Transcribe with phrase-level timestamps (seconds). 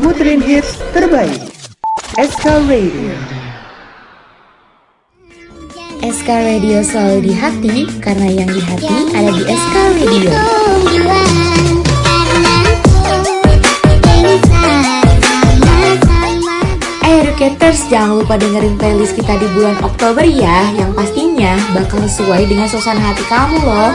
[0.00, 1.38] muterin hits terbaik.
[2.18, 3.14] SK Radio.
[6.04, 10.30] SK Radio selalu di hati karena yang di hati ada di SK Radio.
[17.04, 22.48] Eh Educators, jangan lupa dengerin playlist kita di bulan Oktober ya Yang pastinya bakal sesuai
[22.48, 23.92] dengan suasana hati kamu loh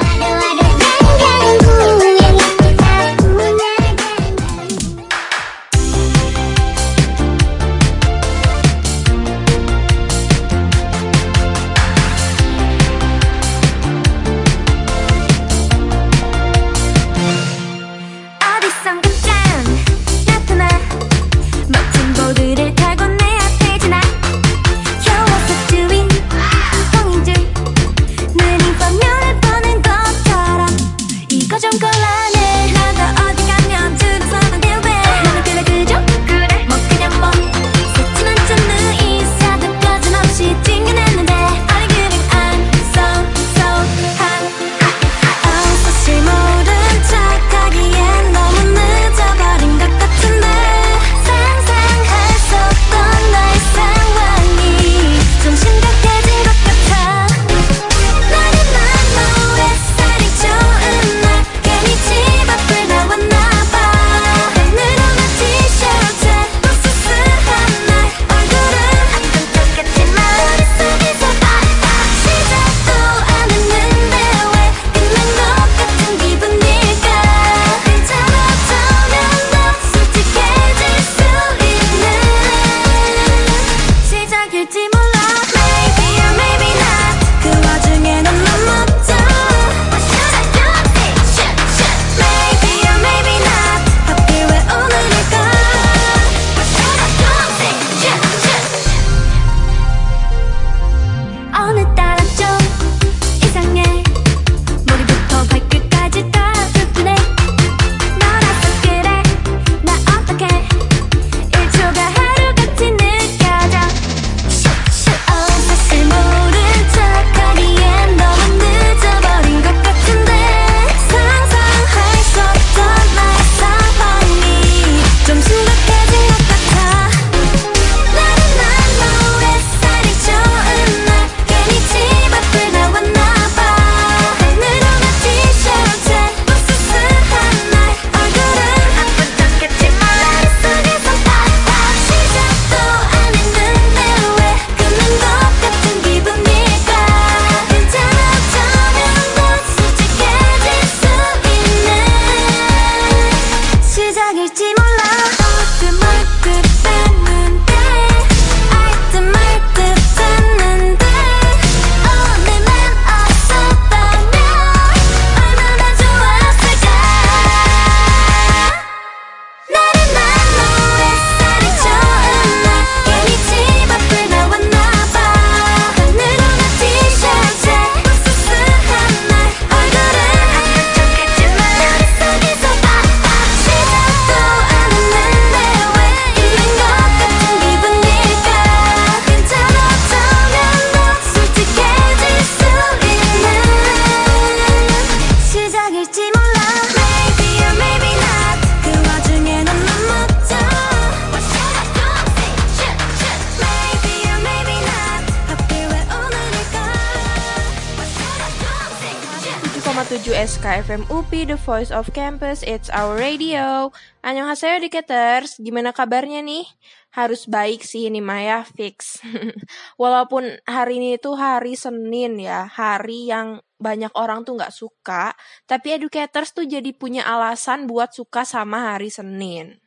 [211.30, 213.94] UPI, The Voice of Campus, It's Our Radio.
[214.26, 216.66] Annyeonghaseyo Diketers, gimana kabarnya nih?
[217.14, 219.22] Harus baik sih ini Maya, fix.
[220.02, 225.38] Walaupun hari ini tuh hari Senin ya, hari yang banyak orang tuh nggak suka,
[225.70, 229.78] tapi educators tuh jadi punya alasan buat suka sama hari Senin.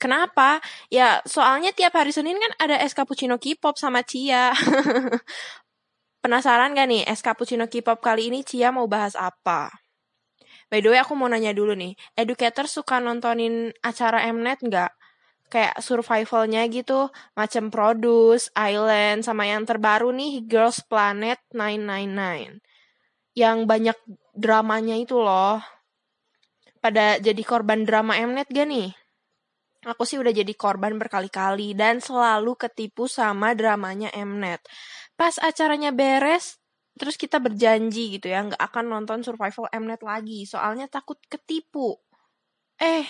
[0.00, 0.64] Kenapa?
[0.88, 4.56] Ya, soalnya tiap hari Senin kan ada es cappuccino K-pop sama Cia.
[6.24, 9.79] Penasaran gak nih, es cappuccino K-pop kali ini Cia mau bahas apa?
[10.70, 11.98] By the way, aku mau nanya dulu nih.
[12.14, 14.94] Educator suka nontonin acara Mnet nggak?
[15.50, 22.62] Kayak survivalnya gitu, macam Produce, Island, sama yang terbaru nih, Girls Planet 999.
[23.34, 23.98] Yang banyak
[24.30, 25.58] dramanya itu loh.
[26.78, 28.94] Pada jadi korban drama Mnet gak nih?
[29.90, 34.62] Aku sih udah jadi korban berkali-kali dan selalu ketipu sama dramanya Mnet.
[35.18, 36.59] Pas acaranya beres,
[36.98, 40.44] terus kita berjanji gitu ya nggak akan nonton survival Mnet lagi.
[40.48, 41.98] Soalnya takut ketipu.
[42.80, 43.06] Eh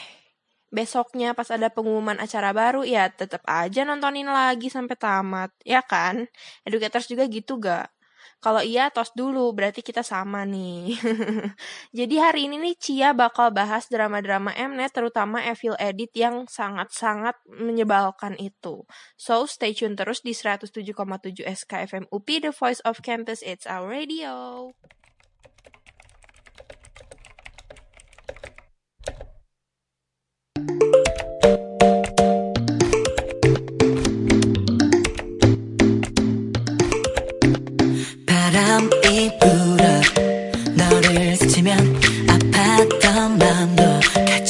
[0.70, 5.50] besoknya pas ada pengumuman acara baru ya tetap aja nontonin lagi sampai tamat.
[5.66, 6.26] Ya kan?
[6.66, 7.90] Educators juga gitu gak
[8.40, 10.96] kalau iya, tos dulu, berarti kita sama nih.
[11.98, 18.38] Jadi hari ini nih Cia bakal bahas drama-drama Mnet, terutama Evil Edit yang sangat-sangat menyebalkan
[18.40, 18.84] itu.
[19.20, 24.72] So, stay tune terus di 107,7 SKFM UP, The Voice of Campus, It's Our Radio.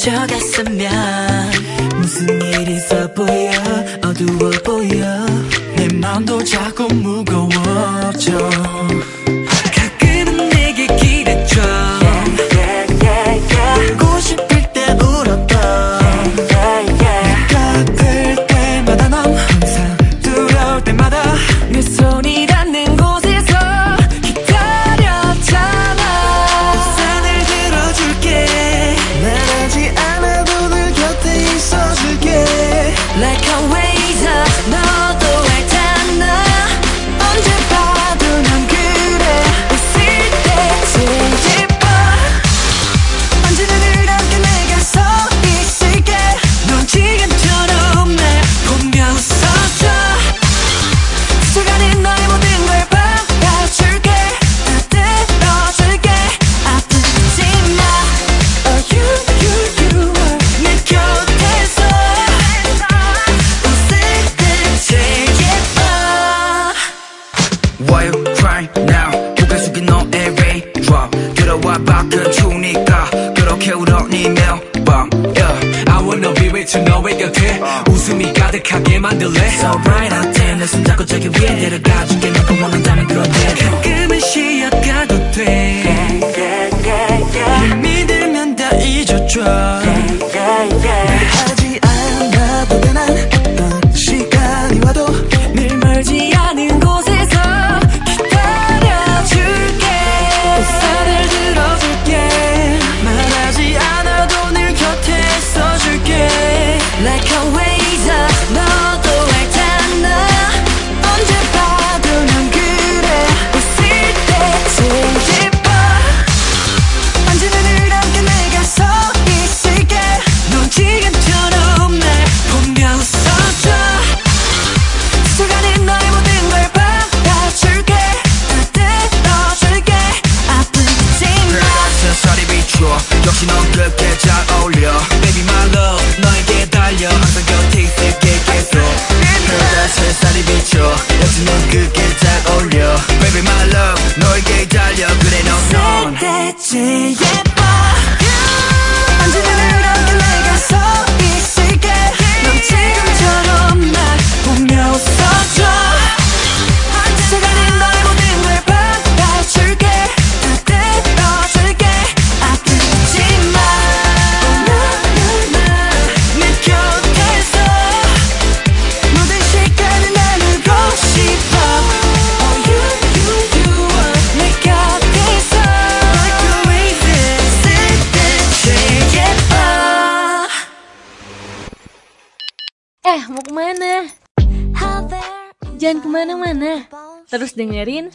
[0.01, 1.51] 갇혀갔으면
[1.97, 3.51] 무슨 일이 있어 보여?
[4.03, 5.25] 어두워 보여.
[5.75, 8.49] 내 마음도 자꾸 무거워져.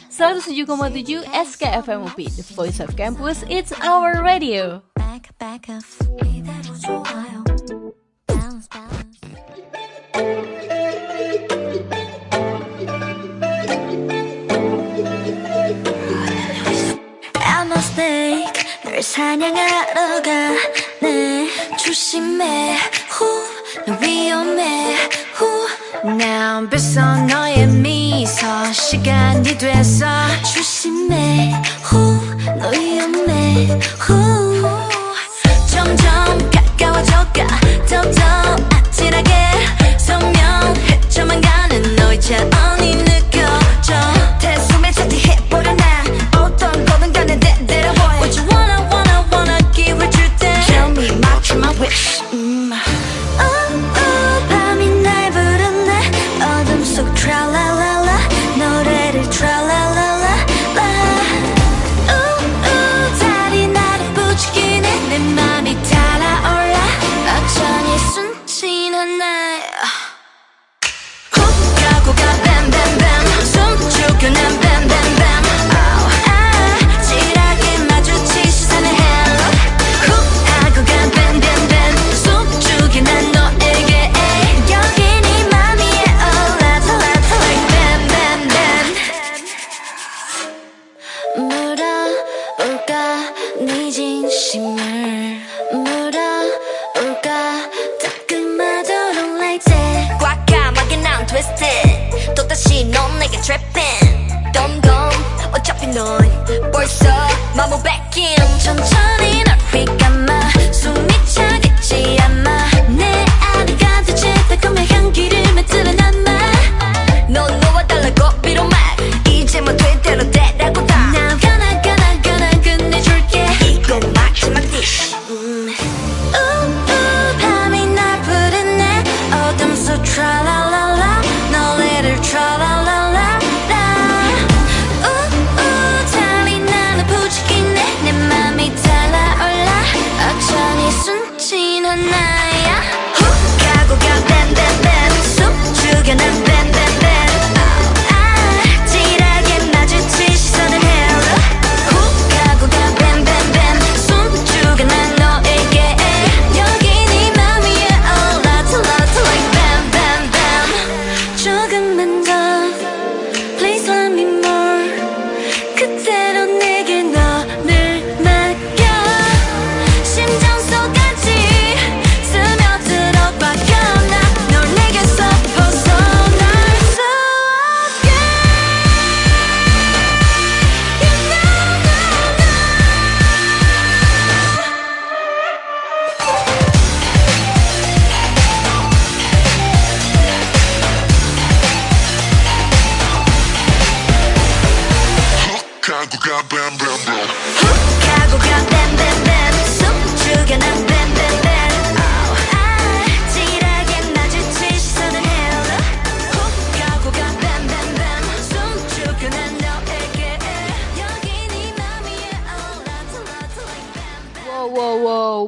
[0.09, 4.81] Saudara juga mau tuju SKFMOP The Voice of Campus, It's Our Radio.
[19.01, 22.77] 사냥하러 가네 조심해
[23.09, 23.25] 후
[24.01, 24.95] 위험해.
[25.33, 25.67] 후
[26.03, 26.69] Now I'm
[28.89, 30.05] 시간이 돼서
[30.55, 31.51] 조심해.
[31.83, 32.17] 후
[32.57, 33.65] 너의 연매.
[33.99, 34.26] 후.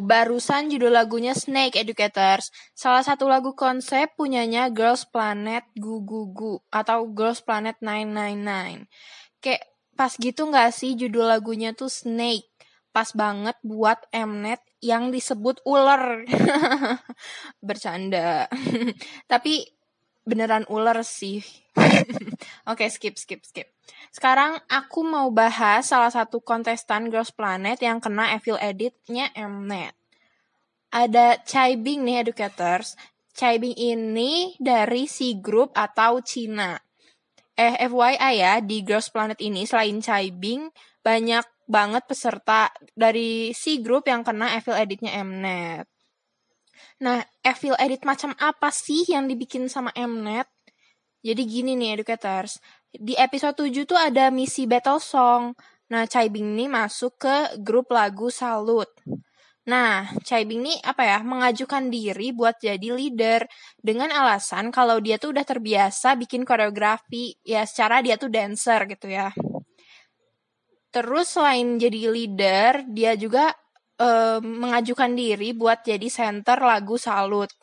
[0.10, 2.50] Barusan judul lagunya Snake Educators.
[2.74, 8.90] Salah satu lagu konsep punyanya Girls Planet Gu Gu Gu atau Girls Planet 999.
[9.38, 12.50] Kayak pas gitu nggak sih judul lagunya tuh Snake.
[12.90, 16.26] Pas banget buat Mnet yang disebut ular.
[17.68, 18.50] Bercanda.
[19.32, 19.62] Tapi
[20.26, 21.46] beneran ular sih.
[22.72, 23.70] Oke, skip, skip, skip.
[24.10, 29.99] Sekarang aku mau bahas salah satu kontestan Girls Planet yang kena evil editnya Mnet.
[30.90, 32.98] Ada Chai Bing nih educators.
[33.38, 36.74] Chai Bing ini dari si grup atau Cina.
[37.54, 40.72] Eh FYI ya, di Girls Planet ini selain Chai Bing,
[41.06, 45.86] banyak banget peserta dari si grup yang kena evil editnya Mnet.
[47.06, 50.50] Nah, evil edit macam apa sih yang dibikin sama Mnet?
[51.22, 55.54] Jadi gini nih educators, di episode 7 tuh ada misi battle song.
[55.94, 58.90] Nah, Chai Bing ini masuk ke grup lagu Salut.
[59.70, 63.46] Nah, Chai Bing ini apa ya, mengajukan diri buat jadi leader
[63.78, 69.14] dengan alasan kalau dia tuh udah terbiasa bikin koreografi, ya secara dia tuh dancer gitu
[69.14, 69.30] ya.
[70.90, 73.54] Terus selain jadi leader, dia juga
[74.02, 77.54] eh, mengajukan diri buat jadi center lagu Salut.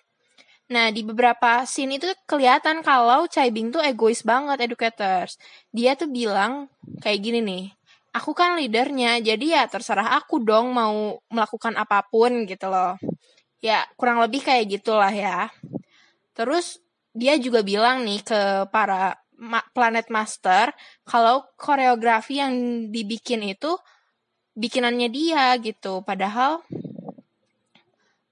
[0.71, 5.39] Nah, di beberapa scene itu kelihatan kalau Chai Bing tuh egois banget educators.
[5.75, 6.71] Dia tuh bilang
[7.03, 7.65] kayak gini nih,
[8.17, 12.97] aku kan leadernya, jadi ya terserah aku dong mau melakukan apa pun gitu loh.
[13.61, 15.53] Ya, kurang lebih kayak gitulah ya.
[16.33, 16.81] Terus
[17.13, 18.41] dia juga bilang nih ke
[18.73, 19.17] para
[19.73, 20.73] Planet Master
[21.05, 22.53] kalau koreografi yang
[22.89, 23.77] dibikin itu
[24.57, 26.01] bikinannya dia gitu.
[26.01, 26.65] Padahal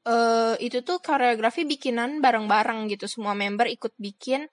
[0.09, 3.05] uh, itu tuh koreografi bikinan bareng-bareng gitu.
[3.05, 4.49] Semua member ikut bikin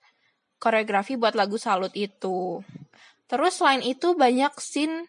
[0.60, 2.60] koreografi buat lagu Salut itu.
[3.32, 5.08] Terus selain itu banyak scene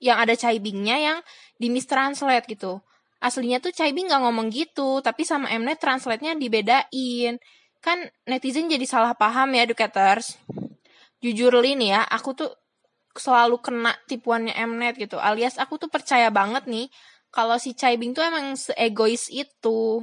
[0.00, 1.18] yang ada Chai Bing-nya yang
[1.60, 2.80] di mistranslate gitu.
[3.20, 7.36] Aslinya tuh Chai Bing gak ngomong gitu, tapi sama Mnet translate-nya dibedain.
[7.84, 10.40] Kan netizen jadi salah paham ya, educators.
[11.20, 12.50] Jujur Lin ya, aku tuh
[13.12, 15.20] selalu kena tipuannya Mnet gitu.
[15.20, 16.88] Alias aku tuh percaya banget nih
[17.28, 20.00] kalau si Chai Bing tuh emang seegois itu.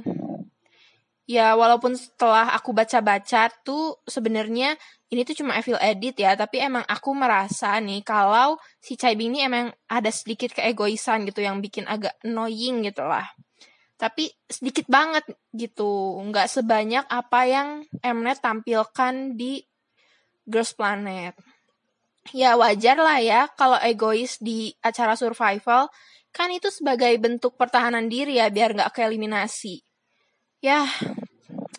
[1.28, 4.80] Ya walaupun setelah aku baca-baca tuh sebenarnya
[5.12, 9.36] ini tuh cuma evil edit ya, tapi emang aku merasa nih kalau si Chai Bing
[9.36, 13.28] ini emang ada sedikit keegoisan gitu yang bikin agak annoying gitu lah.
[14.00, 17.68] Tapi sedikit banget gitu, nggak sebanyak apa yang
[18.00, 19.60] Mnet tampilkan di
[20.48, 21.36] Girls Planet.
[22.32, 25.92] Ya wajar lah ya kalau egois di acara survival,
[26.32, 29.87] kan itu sebagai bentuk pertahanan diri ya biar nggak keeliminasi
[30.63, 30.87] Ya,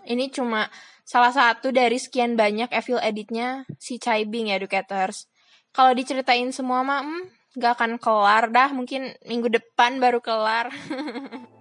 [0.05, 0.69] ini cuma
[1.09, 5.29] salah satu dari sekian banyak evil editnya si Chai Bing ya, Educators.
[5.73, 7.25] Kalau diceritain semua mah, hmm,
[7.59, 8.71] gak akan kelar dah.
[8.71, 10.69] Mungkin minggu depan baru kelar.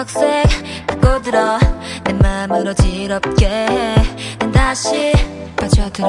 [0.00, 0.48] toxic
[0.86, 1.58] 파고들어
[2.04, 5.12] 내 맘을 어지럽게 해난 다시
[5.56, 6.08] 빠져들어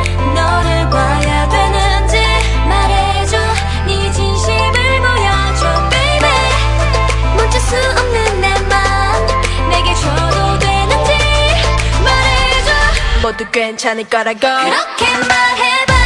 [13.30, 15.96] 모두 괜찮을 거라고 그렇게 말해봐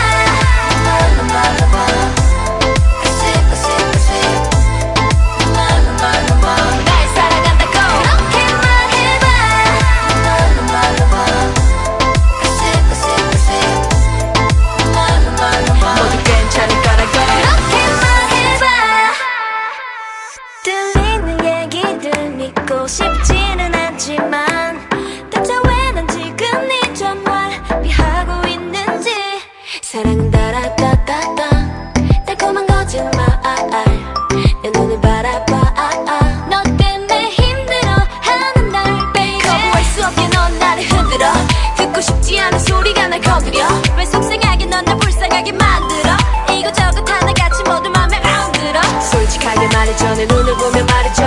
[35.01, 39.41] 너 때문에 힘들어 하는 날 baby.
[39.73, 41.33] 할수 없게 나를 흔들어.
[41.75, 43.67] 듣고 싶지 않은 소리가 날 거부려.
[43.97, 46.15] 왜 속상하게 넌 나 불쌍하게 만들어?
[46.53, 48.81] 이거저것 하나같이 모두 맘에 안 들어.
[49.01, 50.15] 솔직하게 말해줘.
[50.15, 51.23] 내 눈을 보면 말해줘.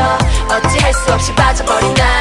[0.51, 2.18] 어찌할 수 없이 빠져버린 날.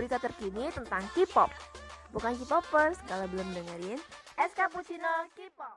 [0.00, 1.52] berita terkini tentang K-pop.
[2.16, 4.00] Bukan K-popers kalau belum dengerin
[4.40, 5.76] SK Puccino K-pop.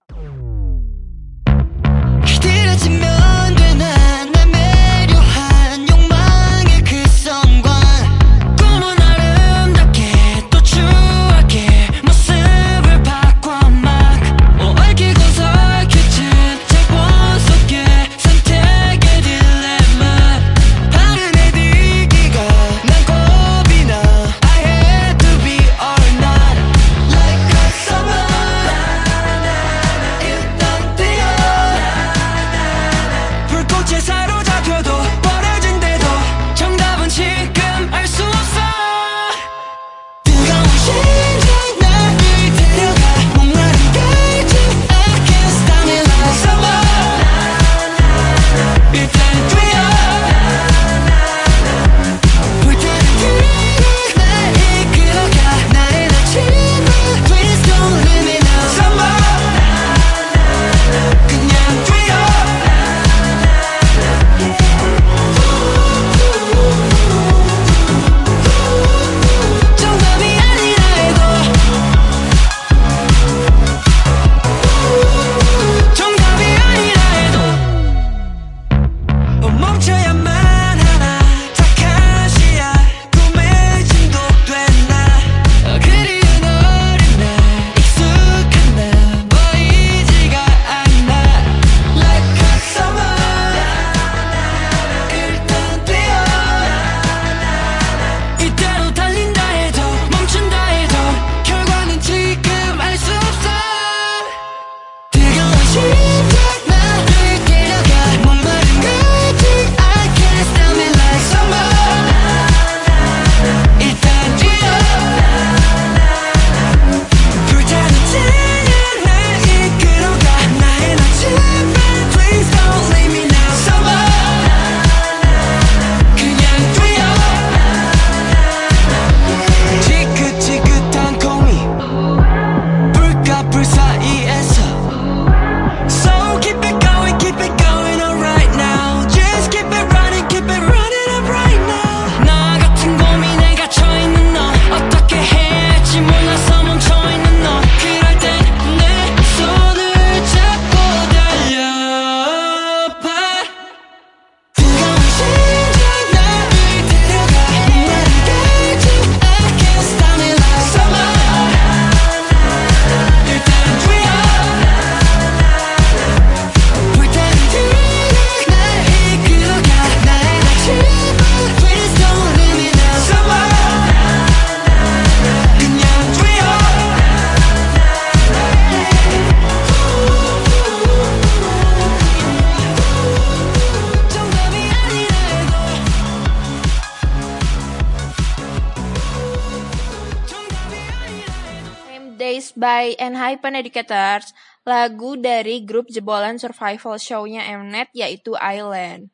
[192.64, 194.32] by Enhypen Educators,
[194.64, 199.12] lagu dari grup jebolan survival show-nya Mnet yaitu Island.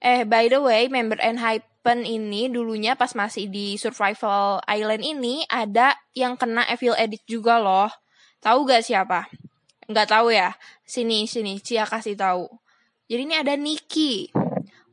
[0.00, 5.92] Eh, by the way, member Enhypen ini dulunya pas masih di Survival Island ini ada
[6.16, 7.92] yang kena Evil Edit juga loh.
[8.40, 9.28] Tahu gak siapa?
[9.84, 10.56] Nggak tahu ya.
[10.88, 12.48] Sini, sini, Cia kasih tahu.
[13.04, 14.32] Jadi ini ada Niki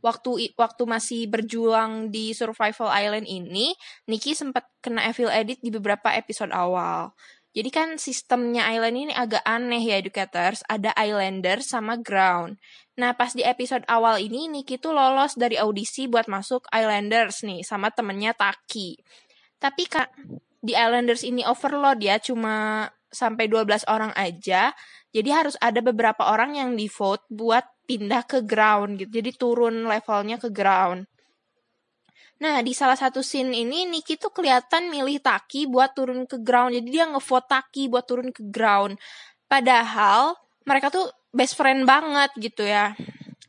[0.05, 3.73] waktu waktu masih berjuang di Survival Island ini,
[4.05, 7.09] Nikki sempat kena evil edit di beberapa episode awal.
[7.55, 12.59] Jadi kan sistemnya Island ini agak aneh ya educators, ada Islander sama Ground.
[12.99, 17.63] Nah pas di episode awal ini Niki tuh lolos dari audisi buat masuk Islanders nih
[17.63, 18.99] sama temennya Taki.
[19.55, 20.11] Tapi kak
[20.59, 24.75] di Islanders ini overload ya cuma sampai 12 orang aja.
[25.15, 29.23] Jadi harus ada beberapa orang yang di vote buat pindah ke ground gitu.
[29.23, 31.07] Jadi turun levelnya ke ground.
[32.35, 36.75] Nah, di salah satu scene ini Niki tuh kelihatan milih Taki buat turun ke ground.
[36.75, 38.99] Jadi dia ngevote Taki buat turun ke ground.
[39.47, 40.35] Padahal
[40.67, 42.91] mereka tuh best friend banget gitu ya.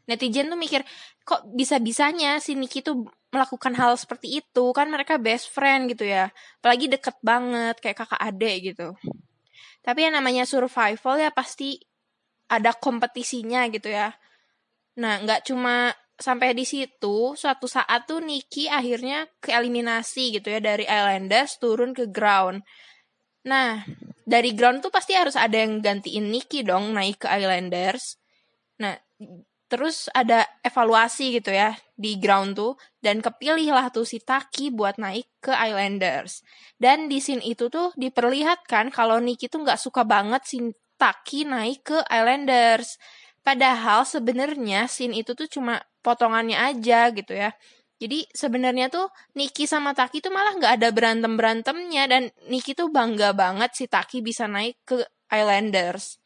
[0.07, 0.87] Netizen tuh mikir,
[1.27, 4.65] kok bisa-bisanya si Niki tuh melakukan hal seperti itu?
[4.71, 6.31] Kan mereka best friend gitu ya.
[6.63, 8.95] Apalagi deket banget kayak kakak adik gitu.
[9.83, 11.83] Tapi yang namanya survival ya pasti
[12.47, 14.15] ada kompetisinya gitu ya.
[15.03, 20.89] Nah, nggak cuma sampai di situ suatu saat tuh Niki akhirnya keeliminasi gitu ya dari
[20.89, 22.65] Islanders turun ke ground.
[23.47, 23.85] Nah,
[24.27, 28.19] dari ground tuh pasti harus ada yang gantiin Niki dong naik ke Islanders.
[28.83, 28.99] Nah,
[29.67, 35.27] terus ada evaluasi gitu ya di ground tuh dan kepilihlah tuh si Taki buat naik
[35.43, 36.43] ke Islanders.
[36.79, 40.59] Dan di scene itu tuh diperlihatkan kalau Niki tuh nggak suka banget si
[40.97, 42.99] Taki naik ke Islanders.
[43.47, 47.51] Padahal sebenarnya scene itu tuh cuma potongannya aja gitu ya
[47.99, 52.95] jadi sebenarnya tuh Nikki sama Taki tuh malah nggak ada berantem berantemnya dan Nikki tuh
[52.95, 56.23] bangga banget si Taki bisa naik ke Islanders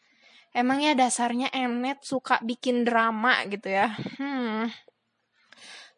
[0.51, 3.95] Emangnya dasarnya Mnet suka bikin drama gitu ya.
[4.19, 4.66] Hmm.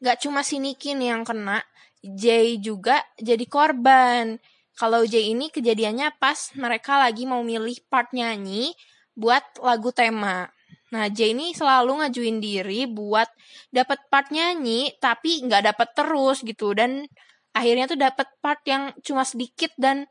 [0.04, 1.64] Gak cuma si Niki nih yang kena,
[2.04, 4.36] Jay juga jadi korban.
[4.76, 8.76] Kalau Jay ini kejadiannya pas mereka lagi mau milih part nyanyi
[9.16, 10.52] buat lagu tema.
[10.92, 13.28] Nah, Jay ini selalu ngajuin diri buat
[13.72, 16.76] dapat part nyanyi, tapi nggak dapat terus gitu.
[16.76, 17.08] Dan
[17.56, 20.04] akhirnya tuh dapat part yang cuma sedikit dan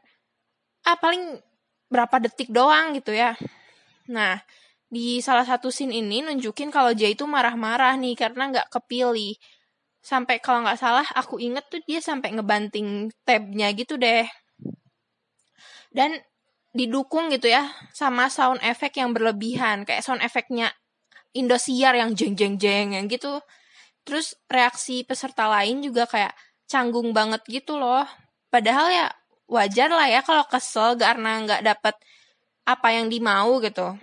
[0.85, 1.37] ah paling
[1.93, 3.37] berapa detik doang gitu ya.
[4.09, 4.41] Nah,
[4.89, 9.37] di salah satu scene ini nunjukin kalau Jay itu marah-marah nih karena nggak kepilih.
[10.01, 14.25] Sampai kalau nggak salah aku inget tuh dia sampai ngebanting tabnya gitu deh.
[15.93, 16.17] Dan
[16.71, 20.71] didukung gitu ya sama sound effect yang berlebihan kayak sound effectnya
[21.31, 23.39] Indosiar yang jeng jeng jeng yang gitu.
[24.03, 26.35] Terus reaksi peserta lain juga kayak
[26.67, 28.03] canggung banget gitu loh.
[28.51, 29.07] Padahal ya
[29.47, 31.95] wajar lah ya kalau kesel karena nggak dapet
[32.67, 33.95] apa yang dimau gitu.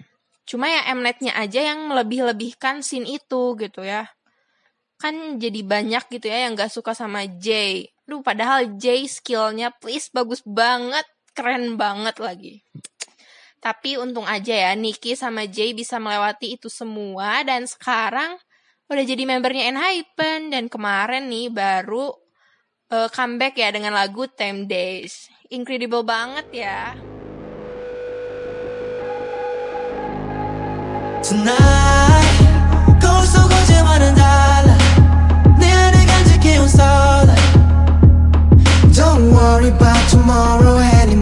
[0.49, 4.09] Cuma ya Mnetnya aja yang melebih-lebihkan scene itu gitu ya.
[4.97, 7.93] Kan jadi banyak gitu ya yang gak suka sama Jay.
[8.09, 11.05] Duh padahal Jay skillnya please bagus banget,
[11.38, 12.64] keren banget lagi.
[13.64, 18.36] Tapi untung aja ya Nikki sama Jay bisa melewati itu semua dan sekarang
[18.92, 22.12] udah jadi membernya Enhypen dan kemarin nih baru
[22.92, 25.32] uh, comeback ya dengan lagu Time Days.
[25.48, 26.92] Incredible banget ya.
[31.24, 32.36] Tonight
[33.00, 34.76] 거울 속 어제와는 달라
[35.58, 37.40] 내 안에 간직해온 starlight
[38.92, 41.17] Don't worry about tomorrow anymore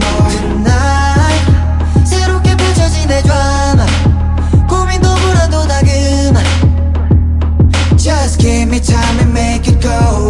[9.86, 10.25] go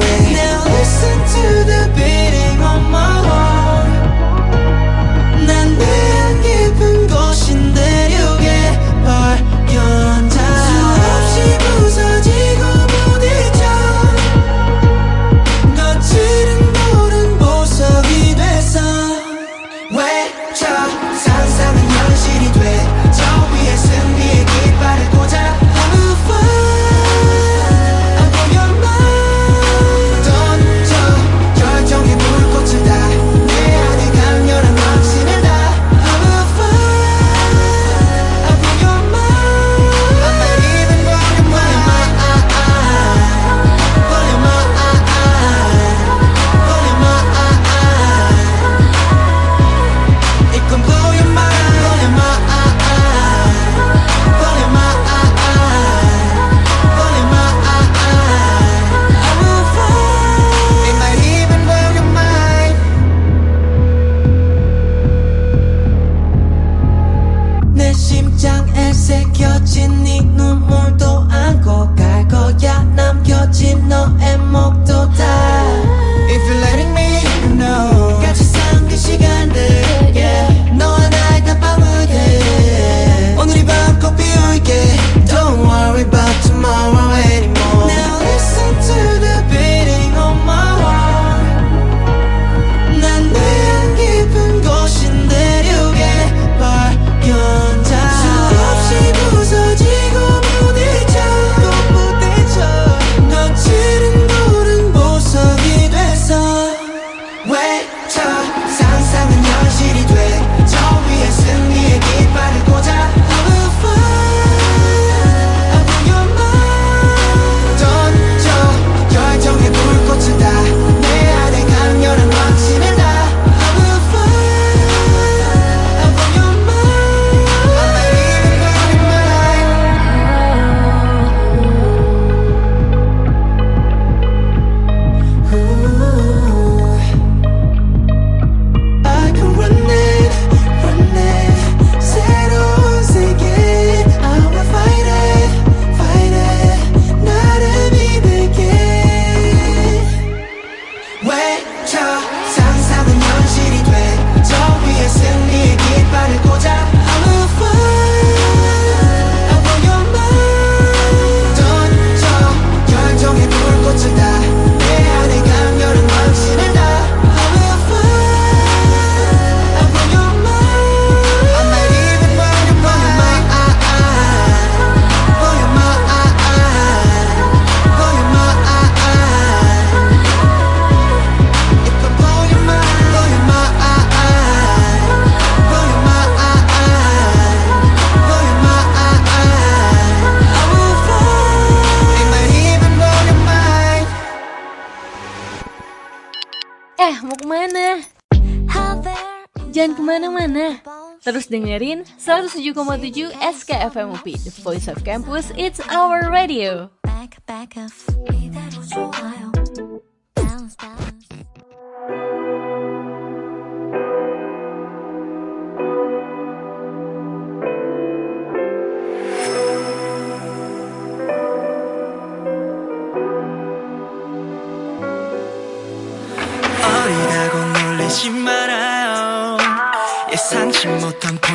[202.46, 206.90] 107,7 SKFM UP, The Voice of Campus, It's Our Radio.
[207.02, 207.76] Back, back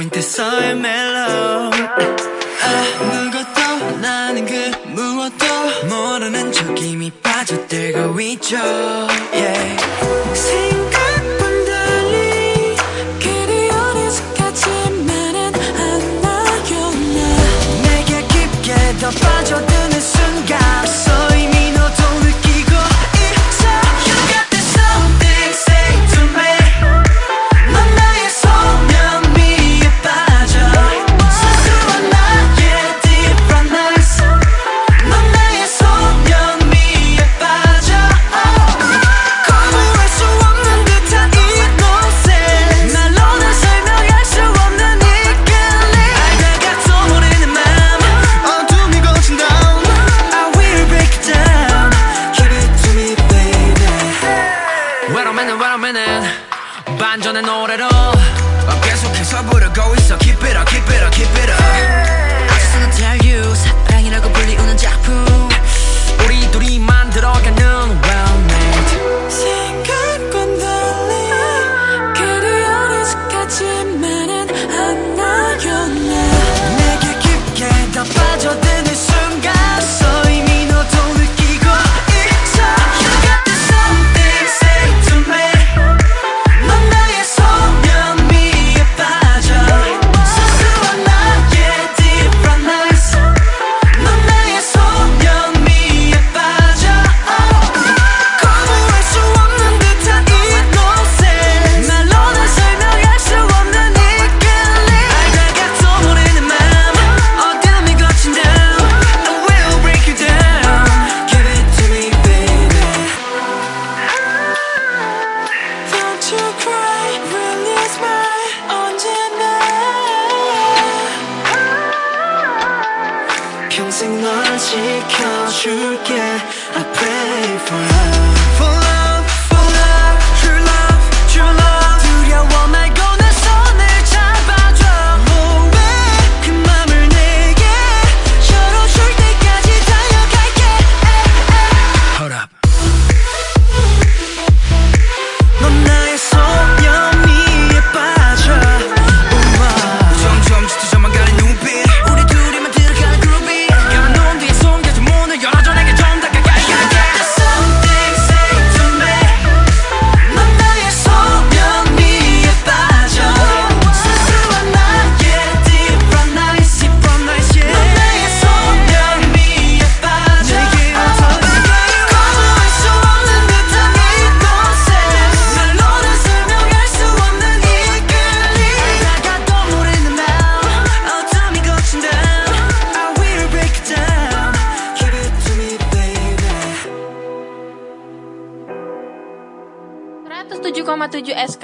[0.01, 1.69] 포인트서의 멜로
[2.63, 5.45] 아무것도 나는 그 무엇도
[5.87, 8.57] 모르는 척 이미 빠져들고 있죠.
[9.31, 9.81] Yeah.
[19.11, 20.61] 빠져드는 순간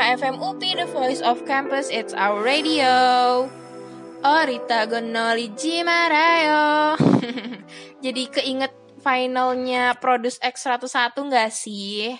[0.07, 3.43] FM UPI, the voice of campus, it's our radio.
[4.23, 6.95] Orita Gonoli Jimarayo.
[8.07, 8.71] Jadi keinget
[9.03, 12.15] finalnya Produce X101 nggak sih?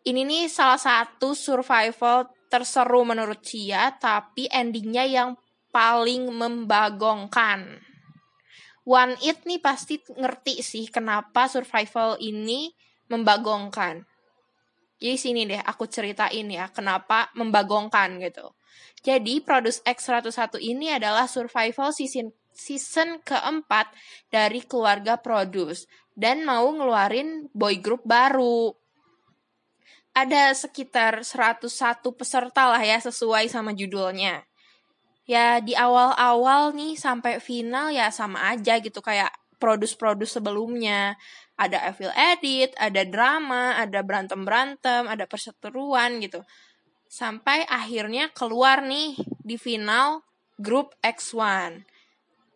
[0.00, 5.36] Ini nih salah satu survival terseru menurut Cia, tapi endingnya yang
[5.68, 7.84] paling membagongkan.
[8.88, 12.72] One It nih pasti ngerti sih kenapa survival ini
[13.12, 14.08] membagongkan.
[15.00, 18.52] Jadi sini deh aku ceritain ya kenapa membagongkan gitu.
[19.00, 23.88] Jadi Produce X101 ini adalah survival season season keempat
[24.28, 28.76] dari keluarga Produce dan mau ngeluarin boy group baru.
[30.12, 31.64] Ada sekitar 101
[32.12, 34.44] peserta lah ya sesuai sama judulnya.
[35.24, 39.32] Ya di awal-awal nih sampai final ya sama aja gitu kayak
[39.62, 41.14] produce-produce sebelumnya
[41.60, 46.40] ada evil Edit, ada drama, ada berantem-berantem, ada perseteruan gitu.
[47.04, 50.24] Sampai akhirnya keluar nih di final
[50.56, 51.84] grup X1.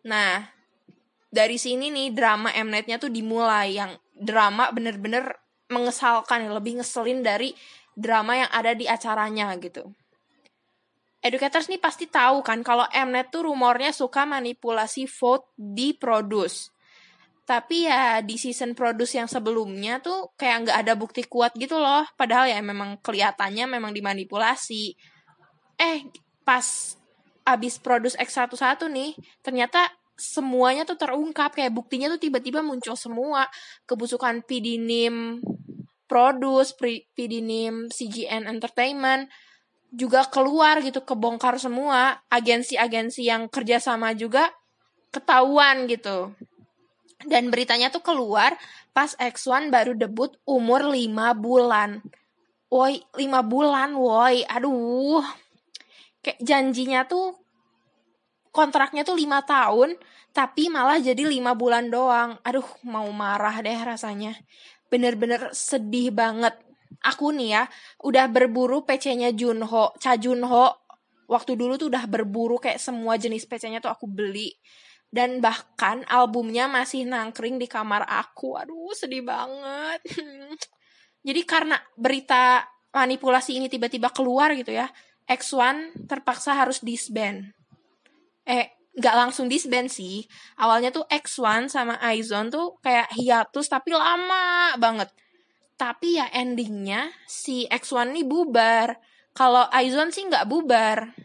[0.09, 0.49] Nah,
[1.29, 5.37] dari sini nih drama Mnet-nya tuh dimulai yang drama bener-bener
[5.69, 7.53] mengesalkan, lebih ngeselin dari
[7.93, 9.85] drama yang ada di acaranya gitu.
[11.25, 16.69] Educators nih pasti tahu kan kalau Mnet tuh rumornya suka manipulasi vote di produce.
[17.45, 22.01] Tapi ya di season produce yang sebelumnya tuh kayak nggak ada bukti kuat gitu loh.
[22.17, 24.97] Padahal ya memang kelihatannya memang dimanipulasi.
[25.77, 26.09] Eh
[26.41, 26.65] pas
[27.45, 29.13] abis produce X11 nih,
[29.45, 33.45] ternyata semuanya tuh terungkap kayak buktinya tuh tiba-tiba muncul semua
[33.85, 35.43] kebusukan PDNIM
[36.09, 36.73] Produce,
[37.13, 39.29] PDNIM CGN Entertainment
[39.95, 44.51] juga keluar gitu kebongkar semua agensi-agensi yang kerjasama juga
[45.13, 46.35] ketahuan gitu
[47.25, 48.55] dan beritanya tuh keluar
[48.95, 51.99] pas X1 baru debut umur 5 bulan.
[52.71, 54.47] Woi, 5 bulan, woi.
[54.47, 55.21] Aduh.
[56.23, 57.37] Kayak janjinya tuh
[58.49, 59.99] kontraknya tuh 5 tahun,
[60.31, 62.39] tapi malah jadi 5 bulan doang.
[62.41, 64.33] Aduh, mau marah deh rasanya.
[64.87, 66.55] Bener-bener sedih banget.
[67.03, 67.63] Aku nih ya,
[68.01, 70.73] udah berburu PC-nya Junho, Cha Junho.
[71.27, 74.55] Waktu dulu tuh udah berburu kayak semua jenis PC-nya tuh aku beli
[75.15, 78.59] dan bahkan albumnya masih nangkring di kamar aku.
[78.59, 80.03] Aduh, sedih banget.
[81.27, 84.91] Jadi karena berita manipulasi ini tiba-tiba keluar gitu ya,
[85.23, 87.47] X1 terpaksa harus disband.
[88.43, 90.27] Eh, nggak langsung disband sih.
[90.59, 95.15] Awalnya tuh X1 sama Aizon tuh kayak hiatus tapi lama banget.
[95.79, 98.99] Tapi ya endingnya si X1 ini bubar.
[99.31, 101.15] Kalau Aizon sih nggak bubar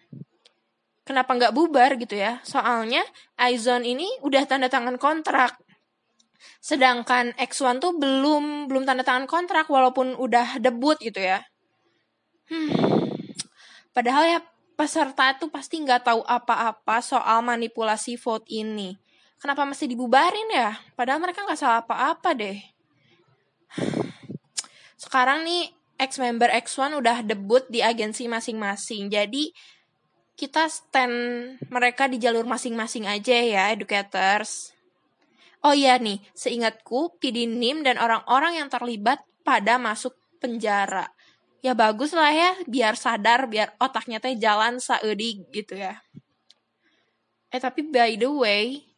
[1.10, 2.38] kenapa nggak bubar gitu ya?
[2.46, 3.02] Soalnya
[3.34, 5.58] Aizon ini udah tanda tangan kontrak.
[6.62, 11.42] Sedangkan X1 tuh belum belum tanda tangan kontrak walaupun udah debut gitu ya.
[12.46, 12.70] Hmm.
[13.90, 14.40] Padahal ya
[14.78, 18.94] peserta tuh pasti nggak tahu apa-apa soal manipulasi vote ini.
[19.42, 20.78] Kenapa mesti dibubarin ya?
[20.94, 22.58] Padahal mereka nggak salah apa-apa deh.
[25.02, 29.10] Sekarang nih ex-member X1 udah debut di agensi masing-masing.
[29.10, 29.50] Jadi
[30.40, 31.12] kita stand
[31.68, 34.72] mereka di jalur masing-masing aja ya, educators.
[35.60, 41.12] Oh iya nih, seingatku, Pidinim dan orang-orang yang terlibat pada masuk penjara.
[41.60, 46.00] Ya bagus lah ya, biar sadar, biar otaknya teh jalan saedi gitu ya.
[47.52, 48.88] Eh tapi by the way,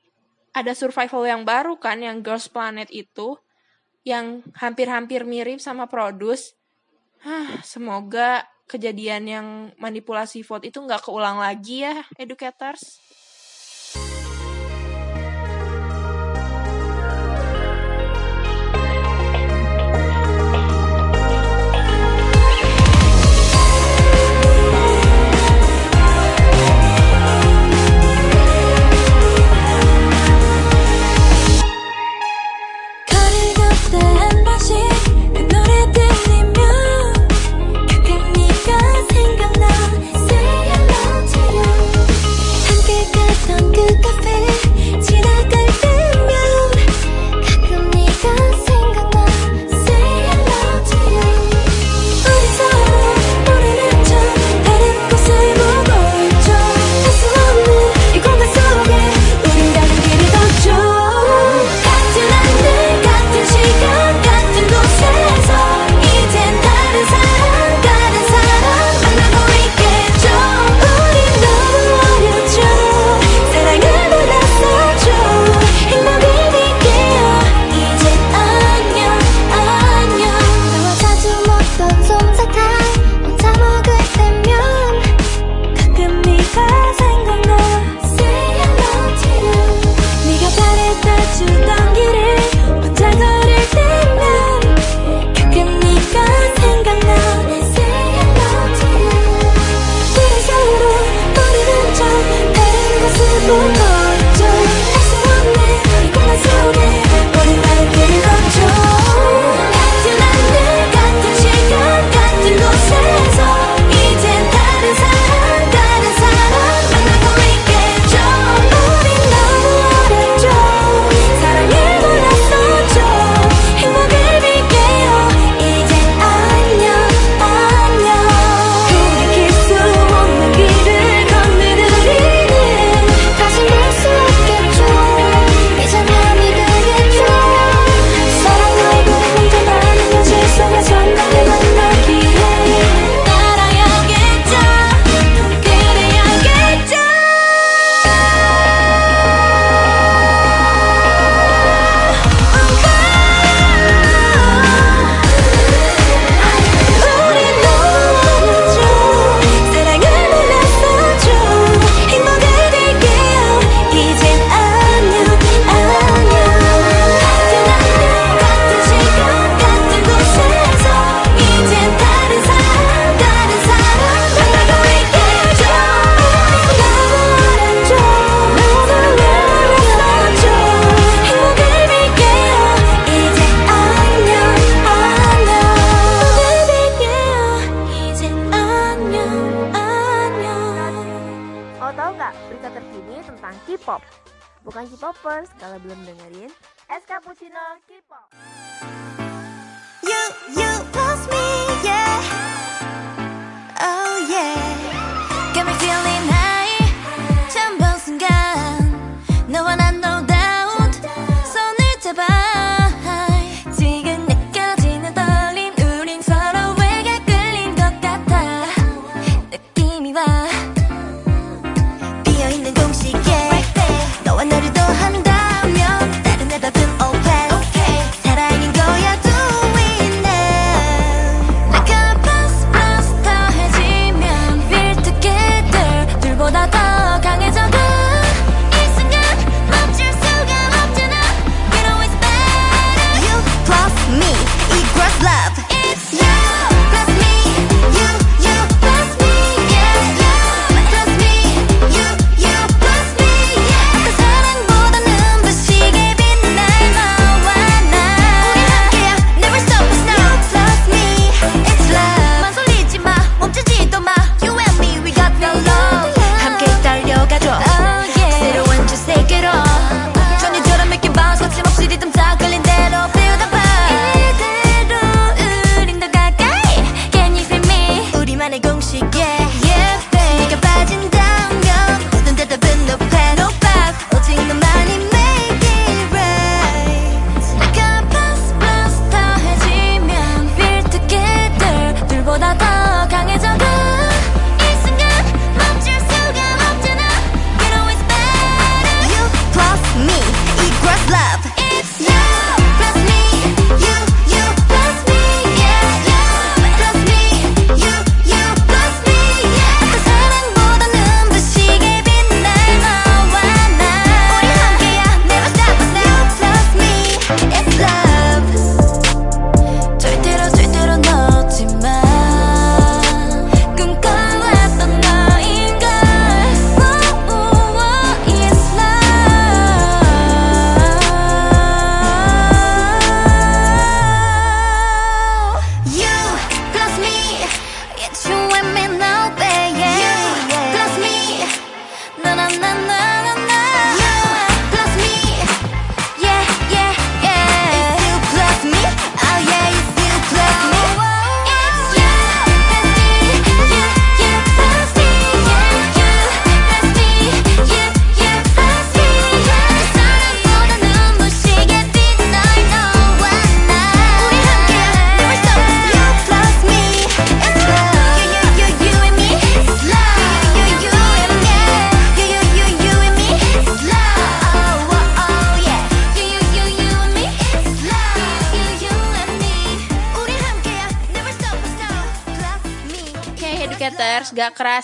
[0.55, 3.34] ada survival yang baru kan, yang Girls Planet itu,
[4.07, 6.55] yang hampir-hampir mirip sama Produce.
[7.26, 9.46] Hah, semoga kejadian yang
[9.76, 13.02] manipulasi vote itu nggak keulang lagi ya, educators.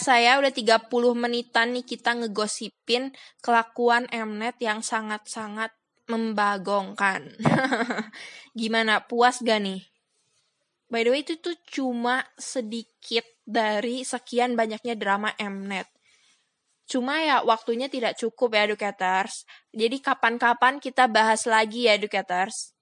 [0.08, 3.12] saya udah 30 menitan nih kita ngegosipin
[3.44, 5.68] kelakuan Mnet yang sangat-sangat
[6.08, 7.36] membagongkan.
[8.56, 9.84] Gimana, puas gak nih?
[10.88, 15.92] By the way, itu tuh cuma sedikit dari sekian banyaknya drama Mnet.
[16.88, 19.44] Cuma ya waktunya tidak cukup ya, Educators.
[19.76, 22.72] Jadi kapan-kapan kita bahas lagi ya, Educators.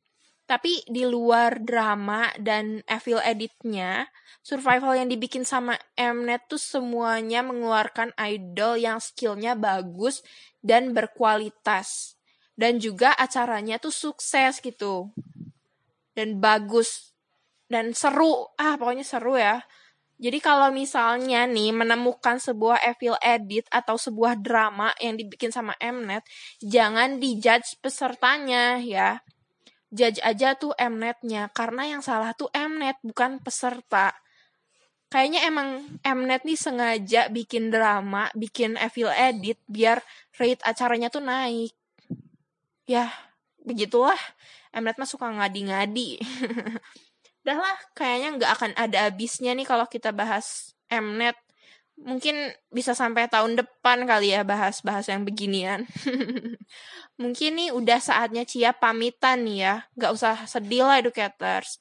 [0.47, 4.07] Tapi di luar drama dan evil editnya,
[4.47, 10.23] survival yang dibikin sama Mnet tuh semuanya mengeluarkan idol yang skillnya bagus
[10.63, 12.15] dan berkualitas.
[12.55, 15.11] Dan juga acaranya tuh sukses gitu.
[16.15, 17.11] Dan bagus.
[17.67, 18.47] Dan seru.
[18.55, 19.67] Ah, pokoknya seru ya.
[20.17, 26.25] Jadi kalau misalnya nih menemukan sebuah evil edit atau sebuah drama yang dibikin sama Mnet,
[26.65, 29.21] jangan dijudge pesertanya ya
[29.91, 31.51] judge aja tuh Mnetnya.
[31.55, 34.15] Karena yang salah tuh Mnet bukan peserta.
[35.07, 35.69] Kayaknya emang
[36.03, 40.03] Mnet nih sengaja bikin drama bikin evil edit biar
[40.35, 41.73] rate acaranya tuh naik.
[42.87, 43.11] Ya
[43.63, 44.19] begitulah.
[44.75, 46.21] Mnet mah suka ngadi-ngadi.
[47.47, 51.39] Dah lah kayaknya nggak akan ada habisnya nih kalau kita bahas Mnet
[51.97, 55.89] mungkin bisa sampai tahun depan kali ya bahas-bahas yang beginian.
[57.21, 59.75] mungkin nih udah saatnya Cia pamitan nih ya.
[59.97, 61.81] Gak usah sedih lah educators.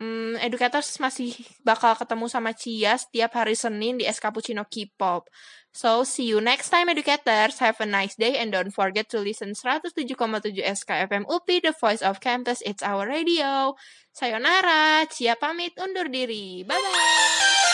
[0.00, 1.32] Hmm, educators masih
[1.64, 5.28] bakal ketemu sama Cia setiap hari Senin di Es Cappuccino K-pop.
[5.72, 7.56] So, see you next time educators.
[7.64, 12.20] Have a nice day and don't forget to listen 107,7 SKFM UP, the voice of
[12.20, 13.72] campus, it's our radio.
[14.12, 16.60] Sayonara, Cia pamit undur diri.
[16.68, 17.72] Bye-bye.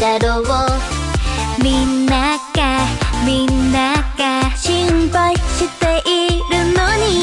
[0.00, 0.44] だろう。
[1.62, 2.80] みんなが
[3.24, 7.22] みんなが心配しているのに。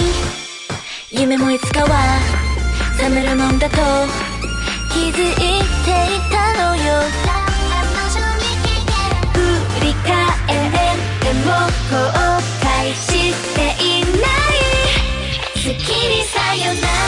[1.11, 2.19] 夢もいつかは
[2.99, 3.75] 冷めるもんだと。
[4.91, 6.83] 気づいていたのよ。
[9.75, 10.09] 振り返
[10.71, 10.73] れ
[11.21, 11.49] ても
[11.91, 11.93] 後
[12.61, 12.65] 悔
[12.95, 13.05] し
[13.55, 14.57] ていない。
[15.53, 17.02] 好きにさよなら。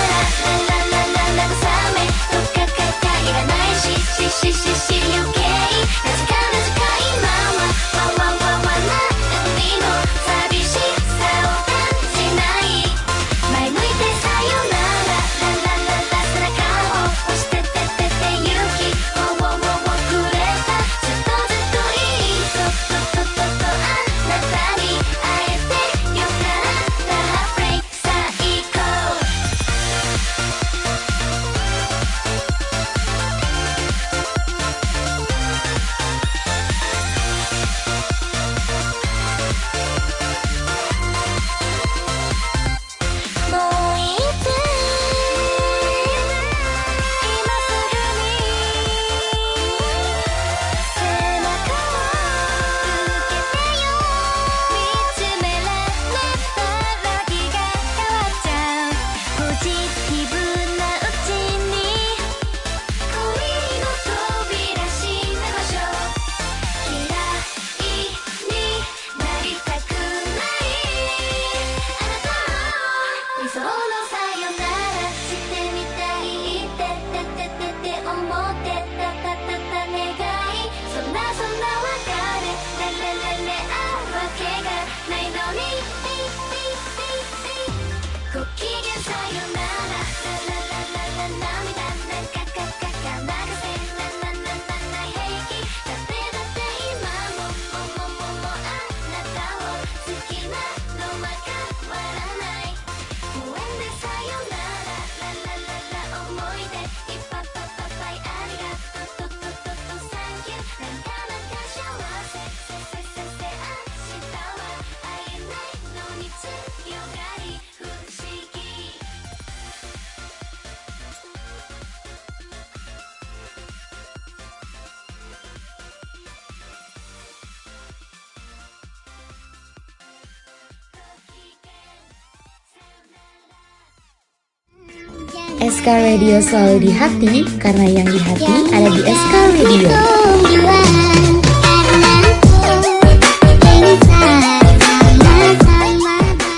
[135.86, 139.90] SK Radio selalu di hati karena yang di hati ada di SK Radio.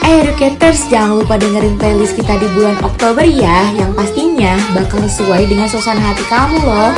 [0.07, 5.43] Eh, Educators, jangan lupa dengerin playlist kita di bulan Oktober ya, yang pastinya bakal sesuai
[5.43, 6.95] dengan suasana hati kamu loh.